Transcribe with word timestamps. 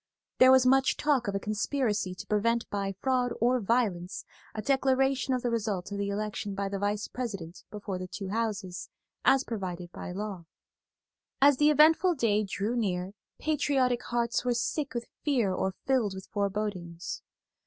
There 0.39 0.51
was 0.51 0.65
much 0.65 0.97
talk 0.97 1.27
of 1.27 1.35
a 1.35 1.39
conspiracy 1.39 2.15
to 2.15 2.25
prevent 2.25 2.67
by 2.71 2.93
fraud 3.01 3.33
or 3.39 3.59
violence 3.59 4.25
a 4.55 4.59
declaration 4.63 5.35
of 5.35 5.43
the 5.43 5.51
result 5.51 5.91
of 5.91 5.99
the 5.99 6.09
election 6.09 6.55
by 6.55 6.69
the 6.69 6.79
Vice 6.79 7.07
President 7.07 7.63
before 7.69 7.99
the 7.99 8.07
two 8.07 8.29
Houses, 8.29 8.89
as 9.23 9.43
provided 9.43 9.91
by 9.91 10.11
law. 10.11 10.45
As 11.39 11.57
the 11.57 11.69
eventful 11.69 12.15
day 12.15 12.43
drew 12.43 12.75
near 12.75 13.13
patriotic 13.37 14.01
hearts 14.05 14.43
were 14.43 14.55
sick 14.55 14.95
with 14.95 15.05
fear 15.23 15.53
or 15.53 15.75
filled 15.85 16.15
with 16.15 16.25
forebodings. 16.33 17.21